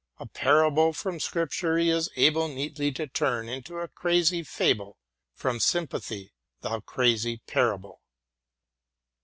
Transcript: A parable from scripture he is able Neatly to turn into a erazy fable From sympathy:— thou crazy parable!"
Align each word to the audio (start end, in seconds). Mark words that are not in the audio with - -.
A 0.17 0.25
parable 0.25 0.93
from 0.93 1.19
scripture 1.19 1.77
he 1.77 1.91
is 1.91 2.09
able 2.15 2.47
Neatly 2.47 2.91
to 2.93 3.05
turn 3.05 3.47
into 3.47 3.77
a 3.77 3.87
erazy 3.87 4.43
fable 4.43 4.97
From 5.35 5.59
sympathy:— 5.59 6.33
thou 6.61 6.79
crazy 6.79 7.43
parable!" 7.45 8.01